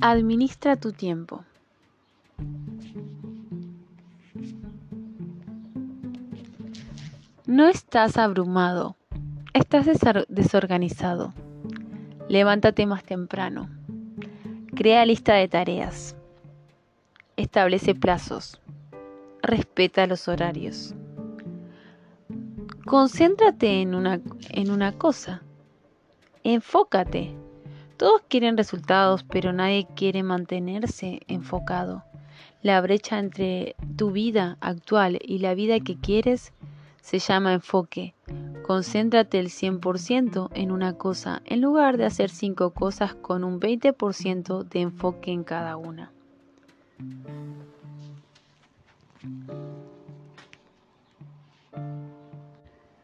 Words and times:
Administra 0.00 0.76
tu 0.76 0.92
tiempo. 0.92 1.44
No 7.46 7.68
estás 7.68 8.16
abrumado, 8.16 8.96
estás 9.52 9.86
desorganizado. 10.28 11.34
Levántate 12.28 12.86
más 12.86 13.04
temprano. 13.04 13.68
Crea 14.74 15.04
lista 15.04 15.34
de 15.34 15.48
tareas. 15.48 16.16
Establece 17.36 17.94
plazos. 17.94 18.60
Respeta 19.42 20.06
los 20.06 20.28
horarios. 20.28 20.94
Concéntrate 22.86 23.82
en 23.82 23.94
una, 23.94 24.20
en 24.50 24.70
una 24.70 24.92
cosa. 24.92 25.42
Enfócate. 26.42 27.41
Todos 28.02 28.22
quieren 28.22 28.56
resultados, 28.56 29.22
pero 29.22 29.52
nadie 29.52 29.86
quiere 29.94 30.24
mantenerse 30.24 31.20
enfocado. 31.28 32.02
La 32.60 32.80
brecha 32.80 33.20
entre 33.20 33.76
tu 33.96 34.10
vida 34.10 34.56
actual 34.60 35.20
y 35.22 35.38
la 35.38 35.54
vida 35.54 35.78
que 35.78 35.96
quieres 35.96 36.52
se 37.00 37.20
llama 37.20 37.52
enfoque. 37.52 38.16
Concéntrate 38.66 39.38
el 39.38 39.50
100% 39.50 40.50
en 40.52 40.72
una 40.72 40.94
cosa 40.94 41.42
en 41.44 41.60
lugar 41.60 41.96
de 41.96 42.06
hacer 42.06 42.30
5 42.30 42.70
cosas 42.70 43.14
con 43.14 43.44
un 43.44 43.60
20% 43.60 44.64
de 44.64 44.80
enfoque 44.80 45.30
en 45.30 45.44
cada 45.44 45.76
una. 45.76 46.10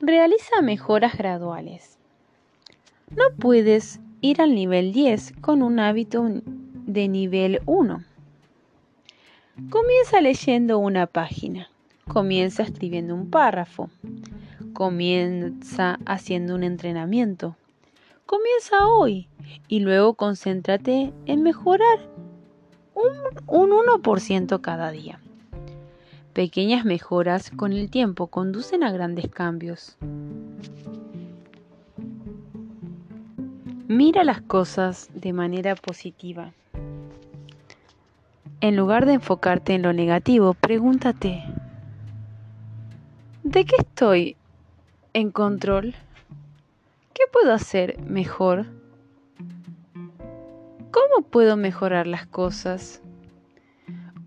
Realiza 0.00 0.62
mejoras 0.62 1.16
graduales. 1.16 1.96
No 3.10 3.30
puedes 3.38 4.00
ir 4.20 4.40
al 4.40 4.54
nivel 4.54 4.92
10 4.92 5.34
con 5.40 5.62
un 5.62 5.78
hábito 5.78 6.26
de 6.86 7.08
nivel 7.08 7.60
1. 7.66 8.04
Comienza 9.68 10.20
leyendo 10.20 10.78
una 10.78 11.06
página, 11.06 11.68
comienza 12.08 12.62
escribiendo 12.62 13.14
un 13.14 13.30
párrafo, 13.30 13.90
comienza 14.72 15.98
haciendo 16.06 16.54
un 16.54 16.64
entrenamiento. 16.64 17.56
Comienza 18.26 18.86
hoy 18.86 19.28
y 19.68 19.80
luego 19.80 20.14
concéntrate 20.14 21.12
en 21.26 21.42
mejorar 21.42 21.98
un, 22.94 23.10
un 23.48 23.70
1% 23.70 24.60
cada 24.60 24.92
día. 24.92 25.20
Pequeñas 26.32 26.84
mejoras 26.84 27.50
con 27.50 27.72
el 27.72 27.90
tiempo 27.90 28.28
conducen 28.28 28.84
a 28.84 28.92
grandes 28.92 29.28
cambios. 29.28 29.96
Mira 33.92 34.22
las 34.22 34.40
cosas 34.40 35.10
de 35.14 35.32
manera 35.32 35.74
positiva. 35.74 36.52
En 38.60 38.76
lugar 38.76 39.04
de 39.04 39.14
enfocarte 39.14 39.74
en 39.74 39.82
lo 39.82 39.92
negativo, 39.92 40.54
pregúntate, 40.54 41.42
¿de 43.42 43.64
qué 43.64 43.74
estoy 43.80 44.36
en 45.12 45.32
control? 45.32 45.96
¿Qué 47.14 47.24
puedo 47.32 47.52
hacer 47.52 48.00
mejor? 48.02 48.66
¿Cómo 50.92 51.26
puedo 51.28 51.56
mejorar 51.56 52.06
las 52.06 52.28
cosas? 52.28 53.02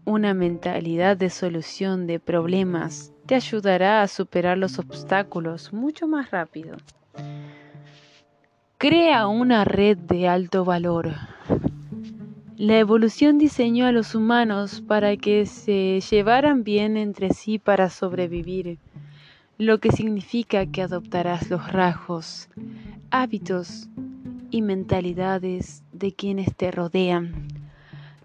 Una 0.03 0.33
mentalidad 0.33 1.15
de 1.15 1.29
solución 1.29 2.05
de 2.05 2.19
problemas 2.19 3.13
te 3.27 3.35
ayudará 3.35 4.01
a 4.01 4.09
superar 4.09 4.57
los 4.57 4.77
obstáculos 4.77 5.71
mucho 5.71 6.05
más 6.05 6.31
rápido. 6.31 6.75
Crea 8.83 9.27
una 9.27 9.63
red 9.63 9.97
de 9.97 10.27
alto 10.27 10.65
valor. 10.65 11.13
La 12.57 12.79
evolución 12.79 13.37
diseñó 13.37 13.85
a 13.85 13.93
los 13.93 14.13
humanos 14.13 14.83
para 14.85 15.15
que 15.15 15.45
se 15.45 16.01
llevaran 16.01 16.65
bien 16.65 16.97
entre 16.97 17.29
sí 17.29 17.59
para 17.59 17.89
sobrevivir, 17.89 18.79
lo 19.57 19.77
que 19.77 19.89
significa 19.93 20.65
que 20.65 20.81
adoptarás 20.81 21.49
los 21.49 21.71
rasgos, 21.71 22.49
hábitos 23.09 23.87
y 24.51 24.61
mentalidades 24.61 25.81
de 25.93 26.11
quienes 26.11 26.53
te 26.53 26.69
rodean. 26.69 27.47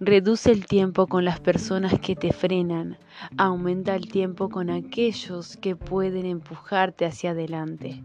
Reduce 0.00 0.50
el 0.50 0.66
tiempo 0.66 1.06
con 1.06 1.24
las 1.24 1.38
personas 1.38 2.00
que 2.00 2.16
te 2.16 2.32
frenan, 2.32 2.96
aumenta 3.36 3.94
el 3.94 4.08
tiempo 4.08 4.48
con 4.48 4.70
aquellos 4.70 5.56
que 5.56 5.76
pueden 5.76 6.26
empujarte 6.26 7.06
hacia 7.06 7.30
adelante. 7.30 8.02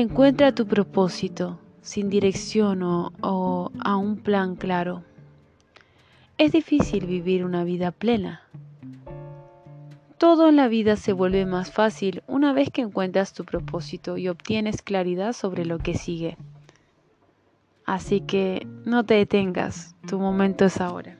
Encuentra 0.00 0.54
tu 0.54 0.64
propósito 0.64 1.58
sin 1.80 2.08
dirección 2.08 2.84
o, 2.84 3.72
a 3.80 3.96
un 3.96 4.16
plan 4.16 4.54
claro. 4.54 5.02
Es 6.36 6.52
difícil 6.52 7.04
vivir 7.04 7.44
una 7.44 7.64
vida 7.64 7.90
plena. 7.90 8.42
Todo 10.16 10.48
en 10.48 10.54
la 10.54 10.68
vida 10.68 10.94
se 10.94 11.12
vuelve 11.12 11.46
más 11.46 11.72
fácil 11.72 12.22
una 12.28 12.52
vez 12.52 12.70
que 12.70 12.82
encuentras 12.82 13.32
tu 13.32 13.44
propósito 13.44 14.16
y 14.16 14.28
obtienes 14.28 14.82
claridad 14.82 15.32
sobre 15.32 15.64
lo 15.64 15.78
que 15.78 15.94
sigue. 15.94 16.36
Así 17.84 18.20
que 18.20 18.68
no 18.84 19.02
te 19.04 19.14
detengas, 19.14 19.96
tu 20.06 20.20
momento 20.20 20.66
es 20.66 20.80
ahora. 20.80 21.18